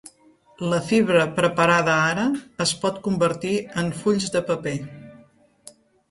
[0.69, 2.23] La fibra preparada ara
[2.65, 3.51] es pot convertir
[3.83, 4.73] en fulls de paper.